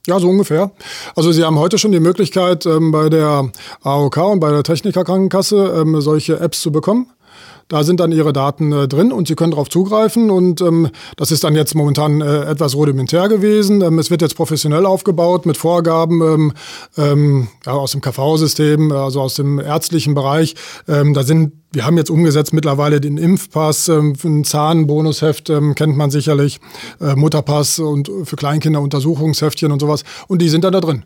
[0.07, 0.71] Ja, so ungefähr.
[1.17, 3.51] Also Sie haben heute schon die Möglichkeit, ähm, bei der
[3.83, 7.07] AOK und bei der Technikerkrankenkasse ähm, solche Apps zu bekommen.
[7.67, 10.29] Da sind dann Ihre Daten äh, drin und Sie können darauf zugreifen.
[10.31, 13.81] Und ähm, das ist dann jetzt momentan äh, etwas rudimentär gewesen.
[13.81, 16.53] Ähm, es wird jetzt professionell aufgebaut mit Vorgaben ähm,
[16.97, 20.55] ähm ja, aus dem KV-System, also aus dem ärztlichen Bereich.
[20.87, 26.09] Ähm, da sind wir haben jetzt umgesetzt mittlerweile den Impfpass, ähm, ein Zahnbonusheft kennt man
[26.09, 26.61] sicherlich,
[27.01, 30.03] äh, Mutterpass und für Kleinkinder Untersuchungsheftchen und sowas.
[30.29, 31.03] Und die sind dann da drin.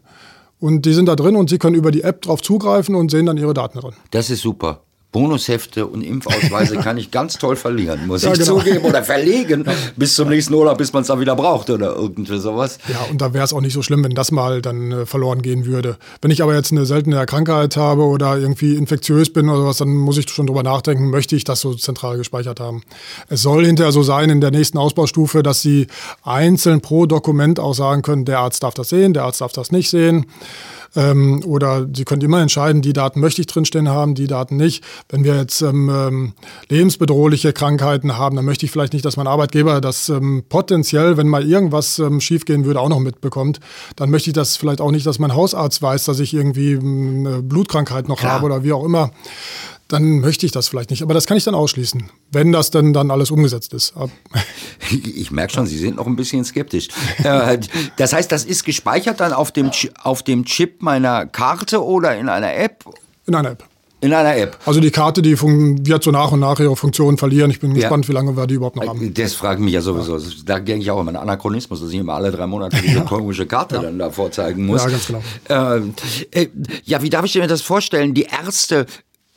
[0.59, 3.25] Und die sind da drin und Sie können über die App drauf zugreifen und sehen
[3.25, 3.93] dann Ihre Daten drin.
[4.11, 4.81] Das ist super.
[5.11, 8.59] Bonushefte und Impfausweise kann ich ganz toll verlieren, muss ja, ich genau.
[8.59, 8.85] zugeben.
[8.85, 9.65] Oder verlegen
[9.97, 12.79] bis zum nächsten Urlaub, bis man es dann wieder braucht oder irgendwie sowas.
[12.87, 15.41] Ja, und da wäre es auch nicht so schlimm, wenn das mal dann äh, verloren
[15.41, 15.97] gehen würde.
[16.21, 19.89] Wenn ich aber jetzt eine seltene Krankheit habe oder irgendwie infektiös bin oder was, dann
[19.89, 22.83] muss ich schon drüber nachdenken, möchte ich das so zentral gespeichert haben.
[23.27, 25.87] Es soll hinterher so sein in der nächsten Ausbaustufe, dass Sie
[26.23, 29.71] einzeln pro Dokument auch sagen können, der Arzt darf das sehen, der Arzt darf das
[29.71, 30.25] nicht sehen.
[30.95, 34.83] Ähm, oder Sie können immer entscheiden, die Daten möchte ich drinstehen haben, die Daten nicht.
[35.09, 36.33] Wenn wir jetzt ähm, ähm,
[36.69, 41.27] lebensbedrohliche Krankheiten haben, dann möchte ich vielleicht nicht, dass mein Arbeitgeber das ähm, potenziell, wenn
[41.27, 43.59] mal irgendwas ähm, schiefgehen würde, auch noch mitbekommt.
[43.95, 47.25] Dann möchte ich das vielleicht auch nicht, dass mein Hausarzt weiß, dass ich irgendwie ähm,
[47.25, 48.33] eine Blutkrankheit noch Klar.
[48.33, 49.11] habe oder wie auch immer
[49.91, 51.03] dann möchte ich das vielleicht nicht.
[51.03, 53.93] Aber das kann ich dann ausschließen, wenn das denn dann alles umgesetzt ist.
[54.89, 56.89] Ich merke schon, Sie sind noch ein bisschen skeptisch.
[57.23, 57.59] Äh,
[57.97, 59.69] das heißt, das ist gespeichert dann auf dem,
[60.01, 62.83] auf dem Chip meiner Karte oder in einer App?
[63.25, 63.63] In einer App.
[64.01, 64.57] In einer App.
[64.65, 67.51] Also die Karte, die wird so nach und nach ihre Funktionen verlieren.
[67.51, 67.81] Ich bin ja.
[67.81, 69.13] gespannt, wie lange wir die überhaupt noch haben.
[69.13, 70.17] Das fragt mich ja sowieso.
[70.17, 70.25] Ja.
[70.43, 73.03] Da denke ich auch immer, ein Anachronismus, dass ich immer alle drei Monate diese ja.
[73.03, 74.83] komische Karte dann da vorzeigen muss.
[74.83, 75.21] Ja, ganz genau.
[75.49, 75.93] Ähm,
[76.31, 76.47] äh,
[76.83, 78.15] ja, wie darf ich mir das vorstellen?
[78.15, 78.87] Die Ärzte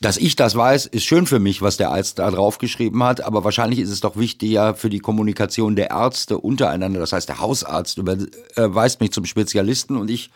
[0.05, 3.43] dass ich das weiß, ist schön für mich, was der Arzt da draufgeschrieben hat, aber
[3.43, 7.01] wahrscheinlich ist es doch wichtiger für die Kommunikation der Ärzte untereinander.
[7.01, 10.31] Das heißt, der Hausarzt überweist mich zum Spezialisten und ich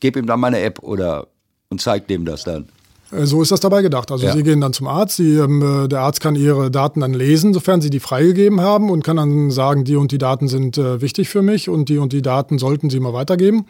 [0.00, 1.28] gebe ihm dann meine App oder
[1.68, 2.68] und zeige dem das dann.
[3.10, 4.10] Äh, so ist das dabei gedacht.
[4.10, 4.32] Also ja.
[4.32, 7.54] Sie gehen dann zum Arzt, Sie, ähm, äh, der Arzt kann Ihre Daten dann lesen,
[7.54, 11.00] sofern Sie die freigegeben haben und kann dann sagen, die und die Daten sind äh,
[11.00, 13.66] wichtig für mich und die und die Daten sollten Sie mal weitergeben.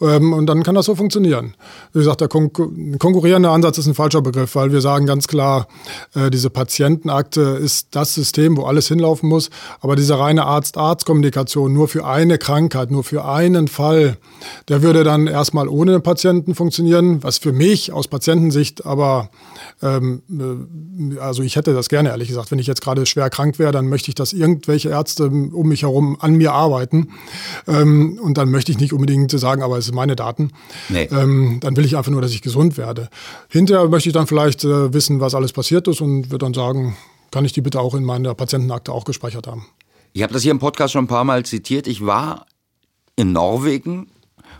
[0.00, 1.54] Ähm, und dann kann das so funktionieren.
[1.92, 2.50] Wie gesagt, der Kon
[2.98, 5.68] konkurrierende Ansatz ist ein falscher Begriff, weil wir sagen ganz klar,
[6.14, 9.50] äh, diese Patientenakte ist das System, wo alles hinlaufen muss.
[9.80, 14.16] Aber diese reine Arzt-Arzt-Kommunikation nur für eine Krankheit, nur für einen Fall,
[14.68, 19.30] der würde dann erstmal ohne den Patienten funktionieren, was für mich aus Patientensicht aber
[19.82, 22.50] ähm, äh, also ich hätte das gerne, ehrlich gesagt.
[22.50, 25.82] Wenn ich jetzt gerade schwer krank wäre, dann möchte ich, dass irgendwelche Ärzte um mich
[25.82, 27.10] herum an mir arbeiten.
[27.66, 30.52] Ähm, und dann möchte ich nicht unbedingt sagen, aber es sind meine Daten.
[30.88, 31.08] Nee.
[31.12, 33.08] Ähm, dann will ich einfach nur, dass ich gesund werde.
[33.48, 36.96] Hinterher möchte ich dann vielleicht äh, wissen, was alles passiert ist und würde dann sagen,
[37.30, 39.66] kann ich die bitte auch in meiner Patientenakte auch gespeichert haben.
[40.12, 41.86] Ich habe das hier im Podcast schon ein paar Mal zitiert.
[41.86, 42.46] Ich war
[43.16, 44.08] in Norwegen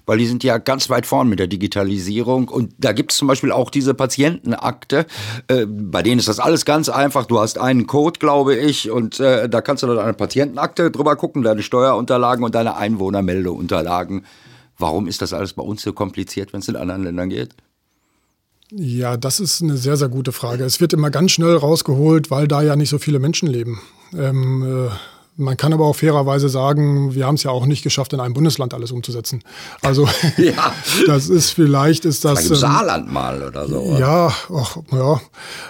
[0.07, 2.49] weil die sind ja ganz weit vorn mit der Digitalisierung.
[2.49, 5.07] Und da gibt es zum Beispiel auch diese Patientenakte,
[5.49, 7.27] äh, bei denen ist das alles ganz einfach.
[7.27, 11.17] Du hast einen Code, glaube ich, und äh, da kannst du dann eine Patientenakte drüber
[11.17, 14.25] gucken, deine Steuerunterlagen und deine Einwohnermeldeunterlagen.
[14.79, 17.55] Warum ist das alles bei uns so kompliziert, wenn es in anderen Ländern geht?
[18.73, 20.65] Ja, das ist eine sehr, sehr gute Frage.
[20.65, 23.81] Es wird immer ganz schnell rausgeholt, weil da ja nicht so viele Menschen leben.
[24.17, 24.91] Ähm, äh
[25.41, 28.35] man kann aber auch fairerweise sagen, wir haben es ja auch nicht geschafft, in einem
[28.35, 29.43] Bundesland alles umzusetzen.
[29.83, 30.73] Also ja.
[31.07, 33.97] das ist vielleicht ist das vielleicht im ähm, Saarland mal oder so.
[33.99, 35.21] Ja, ach, ja.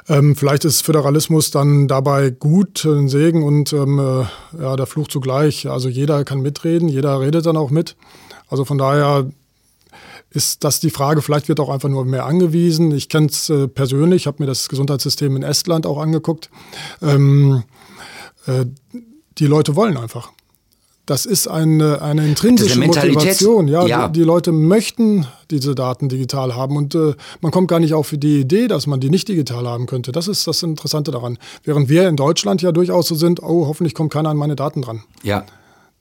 [0.09, 5.09] Ähm, vielleicht ist Föderalismus dann dabei gut, ein Segen und ähm, äh, ja der Fluch
[5.09, 5.69] zugleich.
[5.69, 7.97] Also jeder kann mitreden, jeder redet dann auch mit.
[8.49, 9.31] Also von daher
[10.31, 12.93] ist das die Frage, vielleicht wird auch einfach nur mehr angewiesen.
[12.93, 16.51] Ich kenne es äh, persönlich, habe mir das Gesundheitssystem in Estland auch angeguckt.
[17.03, 17.65] Ähm,
[18.47, 18.67] äh,
[19.41, 20.31] die Leute wollen einfach.
[21.07, 23.67] Das ist eine, eine intrinsische Motivation.
[23.67, 24.07] Ja, ja.
[24.07, 28.15] Die, die, Leute möchten diese Daten digital haben und äh, man kommt gar nicht auf
[28.17, 30.13] die Idee, dass man die nicht digital haben könnte.
[30.13, 31.39] Das ist das Interessante daran.
[31.65, 34.83] Während wir in Deutschland ja durchaus so sind, oh, hoffentlich kommt keiner an meine Daten
[34.83, 35.03] dran.
[35.25, 35.45] Ja.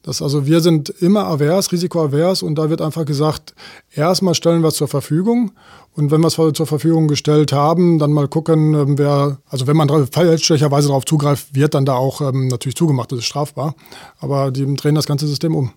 [0.02, 3.54] Das also wir sind immer avers, risikoavers und da wird einfach gesagt,
[3.94, 5.52] erstmal stellen wir es zur Verfügung
[5.94, 9.76] und wenn wir es zur Verfügung gestellt haben, dann mal gucken, ähm, wer, also wenn
[9.76, 13.76] man fälschlicherweise darauf zugreift, wird dann da auch ähm, natürlich zugemacht, das ist strafbar.
[14.20, 15.74] Aber die drehen das ganze System um.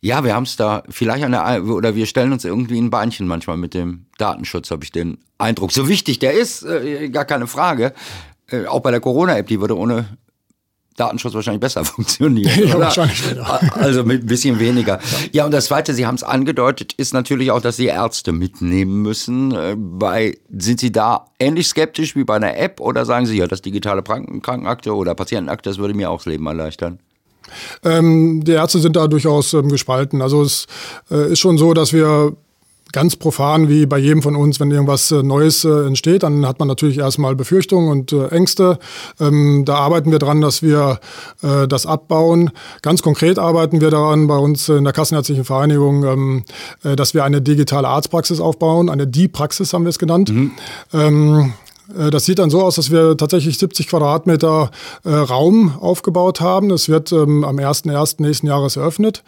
[0.00, 3.26] Ja, wir haben es da vielleicht an der, oder wir stellen uns irgendwie ein Beinchen
[3.26, 5.72] manchmal mit dem Datenschutz, habe ich den Eindruck.
[5.72, 7.92] So wichtig der ist, äh, gar keine Frage.
[8.46, 10.16] Äh, auch bei der Corona-App, die würde ohne
[11.00, 12.52] Datenschutz wahrscheinlich besser funktionieren.
[12.56, 12.84] Ja, oder?
[12.86, 13.22] wahrscheinlich.
[13.72, 14.98] Also mit ein bisschen weniger.
[14.98, 15.28] Ja.
[15.32, 19.02] ja, und das Zweite, Sie haben es angedeutet, ist natürlich auch, dass Sie Ärzte mitnehmen
[19.02, 19.52] müssen.
[19.52, 23.46] Äh, bei, sind Sie da ähnlich skeptisch wie bei einer App oder sagen Sie, ja,
[23.46, 26.98] das digitale Krankenakte oder Patientenakte, das würde mir auch das Leben erleichtern?
[27.84, 30.22] Ähm, die Ärzte sind da durchaus ähm, gespalten.
[30.22, 30.66] Also es
[31.10, 32.36] äh, ist schon so, dass wir
[32.92, 36.58] ganz profan wie bei jedem von uns, wenn irgendwas äh, Neues äh, entsteht, dann hat
[36.58, 38.78] man natürlich erstmal Befürchtungen und äh, Ängste.
[39.20, 41.00] Ähm, da arbeiten wir dran, dass wir
[41.40, 42.50] das abbauen.
[42.82, 46.44] Ganz konkret arbeiten wir daran bei uns in der Kassenärztlichen Vereinigung, ähm,
[46.82, 48.88] dass wir eine digitale Arztpraxis aufbauen.
[48.88, 50.30] Eine Die-Praxis haben wir es genannt.
[50.30, 50.52] Mhm.
[50.92, 51.52] Ähm,
[52.10, 54.70] das sieht dann so aus, dass wir tatsächlich 70 Quadratmeter
[55.04, 56.70] Raum aufgebaut haben.
[56.70, 58.22] Es wird am 1.1.
[58.22, 59.24] nächsten Jahres eröffnet.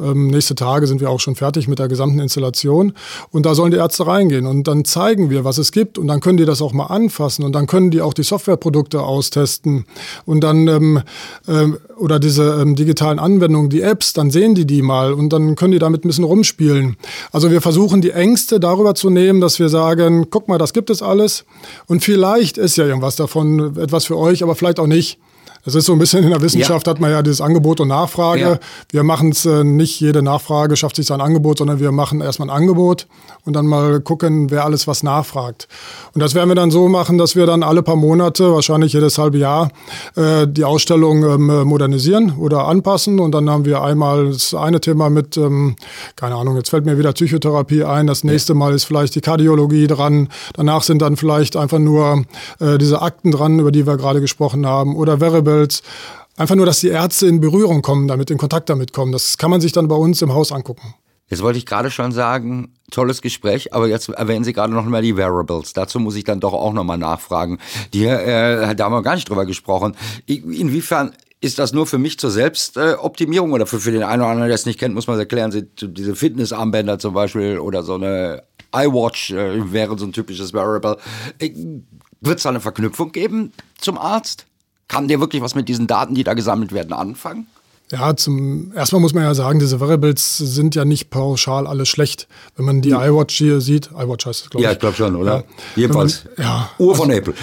[0.00, 2.92] Ähm, nächste Tage sind wir auch schon fertig mit der gesamten Installation.
[3.30, 4.46] Und da sollen die Ärzte reingehen.
[4.46, 5.98] Und dann zeigen wir, was es gibt.
[5.98, 7.44] Und dann können die das auch mal anfassen.
[7.44, 9.86] Und dann können die auch die Softwareprodukte austesten.
[10.24, 11.02] Und dann, ähm,
[11.48, 15.12] ähm, oder diese ähm, digitalen Anwendungen, die Apps, dann sehen die die mal.
[15.12, 16.96] Und dann können die damit ein bisschen rumspielen.
[17.32, 20.90] Also wir versuchen die Ängste darüber zu nehmen, dass wir sagen, guck mal, das gibt
[20.90, 21.44] es alles.
[21.86, 25.18] Und vielleicht ist ja irgendwas davon etwas für euch, aber vielleicht auch nicht.
[25.66, 26.92] Es ist so ein bisschen in der Wissenschaft ja.
[26.92, 28.40] hat man ja dieses Angebot und Nachfrage.
[28.40, 28.58] Ja.
[28.90, 32.50] Wir machen es äh, nicht, jede Nachfrage schafft sich sein Angebot, sondern wir machen erstmal
[32.50, 33.08] ein Angebot
[33.44, 35.66] und dann mal gucken, wer alles was nachfragt.
[36.14, 39.18] Und das werden wir dann so machen, dass wir dann alle paar Monate, wahrscheinlich jedes
[39.18, 39.72] halbe Jahr,
[40.14, 43.18] äh, die Ausstellung ähm, modernisieren oder anpassen.
[43.18, 45.74] Und dann haben wir einmal das eine Thema mit, ähm,
[46.14, 48.06] keine Ahnung, jetzt fällt mir wieder Psychotherapie ein.
[48.06, 50.28] Das nächste Mal ist vielleicht die Kardiologie dran.
[50.54, 52.24] Danach sind dann vielleicht einfach nur
[52.60, 54.94] äh, diese Akten dran, über die wir gerade gesprochen haben.
[54.94, 55.82] Oder Wearable Festivals.
[56.36, 59.10] Einfach nur, dass die Ärzte in Berührung kommen, damit in Kontakt damit kommen.
[59.10, 60.94] Das kann man sich dann bei uns im Haus angucken.
[61.28, 65.02] Jetzt wollte ich gerade schon sagen, tolles Gespräch, aber jetzt erwähnen Sie gerade noch mal
[65.02, 65.72] die Wearables.
[65.72, 67.58] Dazu muss ich dann doch auch noch mal nachfragen.
[67.94, 69.96] Die, äh, da haben wir gar nicht drüber gesprochen.
[70.26, 74.48] Inwiefern ist das nur für mich zur Selbstoptimierung oder für, für den einen oder anderen,
[74.48, 78.42] der es nicht kennt, muss man erklären, diese Fitnessarmbänder zum Beispiel oder so eine
[78.74, 80.98] iWatch äh, wäre so ein typisches Wearable.
[81.38, 81.50] Äh,
[82.20, 84.46] Wird es da eine Verknüpfung geben zum Arzt?
[84.88, 87.46] Kann der wirklich was mit diesen Daten, die da gesammelt werden, anfangen?
[87.92, 92.26] Ja, zum erstmal muss man ja sagen, diese Wearables sind ja nicht pauschal alles schlecht.
[92.56, 93.00] Wenn man die hm.
[93.00, 94.64] iWatch hier sieht, iWatch heißt es, glaube ich.
[94.64, 95.36] Ja, ich glaube schon, oder?
[95.36, 95.44] Ja.
[95.76, 96.24] Jedenfalls.
[96.36, 96.70] Man, ja.
[96.78, 97.34] Uhr von also, Apple.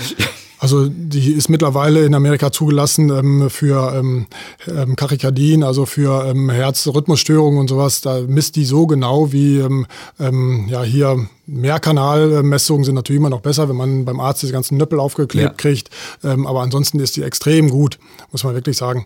[0.63, 4.27] Also die ist mittlerweile in Amerika zugelassen ähm, für ähm,
[4.65, 7.99] ähm, Kachykardien, also für ähm, Herzrhythmusstörungen und sowas.
[7.99, 9.85] Da misst die so genau wie ähm,
[10.21, 14.77] ähm, ja hier Mehrkanalmessungen sind natürlich immer noch besser, wenn man beim Arzt diese ganzen
[14.77, 15.57] Nöppel aufgeklebt ja.
[15.57, 15.89] kriegt.
[16.23, 17.99] Ähm, aber ansonsten ist die extrem gut,
[18.31, 19.05] muss man wirklich sagen.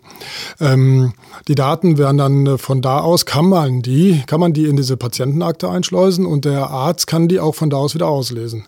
[0.60, 1.12] Ähm,
[1.48, 4.76] die Daten werden dann äh, von da aus, kann man die, kann man die in
[4.76, 8.66] diese Patientenakte einschleusen und der Arzt kann die auch von da aus wieder auslesen.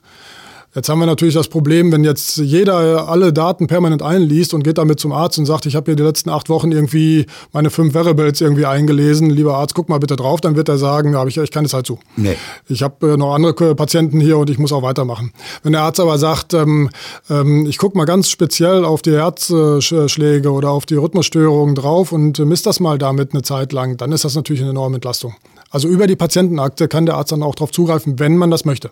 [0.72, 4.78] Jetzt haben wir natürlich das Problem, wenn jetzt jeder alle Daten permanent einliest und geht
[4.78, 7.92] damit zum Arzt und sagt, ich habe hier die letzten acht Wochen irgendwie meine fünf
[7.92, 11.38] Variables irgendwie eingelesen, lieber Arzt, guck mal bitte drauf, dann wird er sagen, habe ich
[11.38, 11.98] echt keine Zeit zu.
[12.16, 12.36] Nee.
[12.68, 15.32] Ich habe äh, noch andere Patienten hier und ich muss auch weitermachen.
[15.64, 16.88] Wenn der Arzt aber sagt, ähm,
[17.28, 22.38] ähm, ich gucke mal ganz speziell auf die Herzschläge oder auf die Rhythmusstörungen drauf und
[22.38, 25.34] misst das mal damit eine Zeit lang, dann ist das natürlich eine enorme Entlastung.
[25.70, 28.90] Also über die Patientenakte kann der Arzt dann auch darauf zugreifen, wenn man das möchte.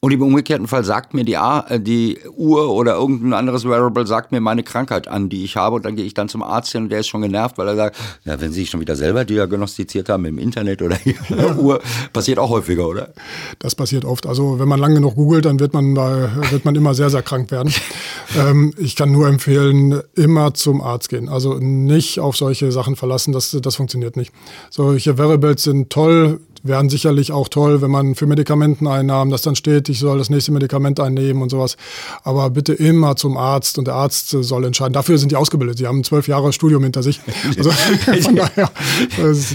[0.00, 4.30] Und im umgekehrten Fall sagt mir die, äh, die Uhr oder irgendein anderes Wearable sagt
[4.30, 5.74] mir meine Krankheit an, die ich habe.
[5.74, 7.74] Und dann gehe ich dann zum Arzt hin und der ist schon genervt, weil er
[7.74, 11.58] sagt, ja, wenn Sie sich schon wieder selber diagnostiziert haben im Internet oder in der
[11.58, 11.80] Uhr,
[12.12, 13.12] passiert auch häufiger, oder?
[13.58, 14.26] Das passiert oft.
[14.26, 17.50] Also wenn man lange genug googelt, dann wird man, wird man immer sehr, sehr krank
[17.50, 17.74] werden.
[18.38, 21.28] ähm, ich kann nur empfehlen, immer zum Arzt gehen.
[21.28, 24.32] Also nicht auf solche Sachen verlassen, das, das funktioniert nicht.
[24.70, 29.88] Solche Wearables sind toll wären sicherlich auch toll, wenn man für Medikamenteneinnahmen, das dann steht,
[29.88, 31.76] ich soll das nächste Medikament einnehmen und sowas.
[32.22, 34.92] Aber bitte immer zum Arzt und der Arzt soll entscheiden.
[34.92, 35.78] Dafür sind die ausgebildet.
[35.78, 37.20] Sie haben zwölf Jahre Studium hinter sich.
[37.58, 37.70] Also
[38.22, 38.70] von daher,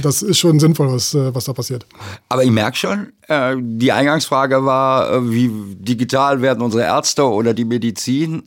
[0.01, 1.85] das ist schon sinnvoll, was, was da passiert.
[2.27, 7.53] Aber ich merke schon, äh, die Eingangsfrage war, äh, wie digital werden unsere Ärzte oder
[7.53, 8.43] die Medizin?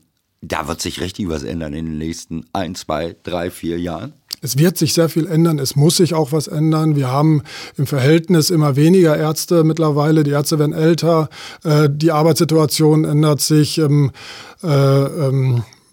[0.48, 4.12] Da wird sich richtig was ändern in den nächsten ein, zwei, drei, vier Jahren.
[4.42, 6.94] Es wird sich sehr viel ändern, es muss sich auch was ändern.
[6.94, 7.42] Wir haben
[7.76, 11.30] im Verhältnis immer weniger Ärzte mittlerweile, die Ärzte werden älter,
[11.64, 13.80] äh, die Arbeitssituation ändert sich.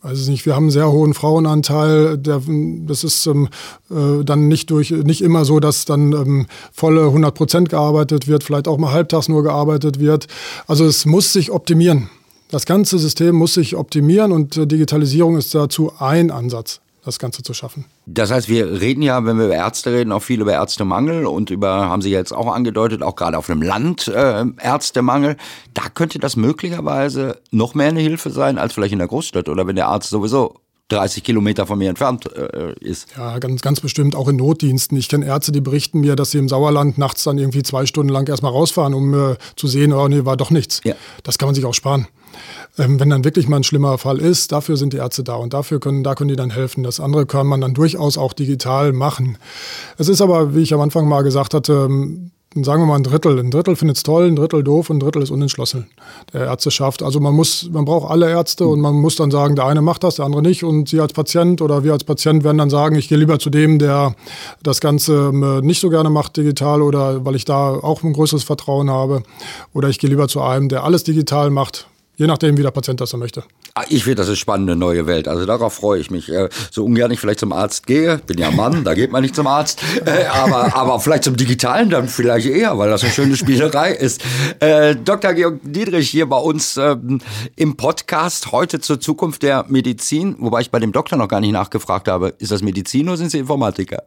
[0.04, 2.18] Weiß nicht, wir haben einen sehr hohen Frauenanteil.
[2.18, 2.42] Der,
[2.86, 3.48] das ist ähm,
[3.90, 8.44] äh, dann nicht durch, nicht immer so, dass dann ähm, volle 100 Prozent gearbeitet wird,
[8.44, 10.28] vielleicht auch mal halbtags nur gearbeitet wird.
[10.68, 12.10] Also es muss sich optimieren.
[12.54, 17.42] Das ganze System muss sich optimieren und äh, Digitalisierung ist dazu ein Ansatz das Ganze
[17.42, 17.86] zu schaffen.
[18.06, 21.50] Das heißt, wir reden ja, wenn wir über Ärzte reden, auch viel über Ärztemangel und
[21.50, 25.36] über, haben Sie jetzt auch angedeutet, auch gerade auf dem Land äh, Ärztemangel.
[25.74, 29.66] Da könnte das möglicherweise noch mehr eine Hilfe sein als vielleicht in der Großstadt oder
[29.66, 30.60] wenn der Arzt sowieso
[30.94, 33.08] 30 Kilometer von mir entfernt äh, ist.
[33.18, 34.98] Ja, ganz, ganz bestimmt auch in Notdiensten.
[34.98, 38.12] Ich kenne Ärzte, die berichten mir, dass sie im Sauerland nachts dann irgendwie zwei Stunden
[38.12, 40.82] lang erstmal rausfahren, um äh, zu sehen, oh nee, war doch nichts.
[40.84, 40.96] Ja.
[41.24, 42.08] Das kann man sich auch sparen.
[42.78, 45.54] Ähm, wenn dann wirklich mal ein schlimmer Fall ist, dafür sind die Ärzte da und
[45.54, 46.84] dafür können, da können die dann helfen.
[46.84, 49.38] Das andere kann man dann durchaus auch digital machen.
[49.98, 53.04] Es ist aber, wie ich am Anfang mal gesagt hatte, ähm, sagen wir mal ein
[53.04, 53.40] Drittel.
[53.40, 55.88] Ein Drittel findet es toll, ein Drittel doof, ein Drittel ist unentschlossen
[56.34, 57.02] der Ärzteschaft.
[57.02, 60.04] Also man muss, man braucht alle Ärzte und man muss dann sagen, der eine macht
[60.04, 60.64] das, der andere nicht.
[60.64, 63.50] Und Sie als Patient oder wir als Patient werden dann sagen, ich gehe lieber zu
[63.50, 64.16] dem, der
[64.62, 68.44] das Ganze ähm, nicht so gerne macht digital oder weil ich da auch ein größeres
[68.44, 69.24] Vertrauen habe.
[69.74, 73.02] Oder ich gehe lieber zu einem, der alles digital macht, Je nachdem, wie der Patient
[73.02, 73.44] das so möchte.
[73.76, 75.28] Ah, ich finde, das ist spannende neue Welt.
[75.28, 76.30] Also darauf freue ich mich.
[76.30, 79.36] Äh, so ungern ich vielleicht zum Arzt gehe, bin ja Mann, da geht man nicht
[79.36, 79.82] zum Arzt.
[80.06, 84.24] Äh, aber, aber vielleicht zum Digitalen dann vielleicht eher, weil das eine schöne Spielerei ist.
[84.60, 85.34] Äh, Dr.
[85.34, 87.20] Georg Dietrich hier bei uns ähm,
[87.56, 91.54] im Podcast heute zur Zukunft der Medizin, wobei ich bei dem Doktor noch gar nicht
[91.54, 92.36] nachgefragt habe.
[92.38, 94.04] Ist das Medizin oder sind Sie Informatiker?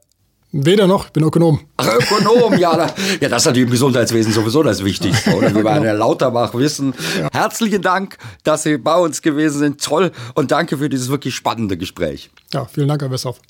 [0.65, 1.61] Weder noch, ich bin Ökonom.
[1.77, 2.75] Ach, Ökonom, ja.
[2.75, 5.55] Da, ja, das ist natürlich im Gesundheitswesen sowieso das Wichtigste, oder?
[5.55, 6.95] Wie wir an der Lauterbach wissen.
[7.19, 7.29] Ja.
[7.33, 9.85] Herzlichen Dank, dass Sie bei uns gewesen sind.
[9.85, 12.31] Toll und danke für dieses wirklich spannende Gespräch.
[12.53, 13.41] Ja, vielen Dank, Herr Westhoff.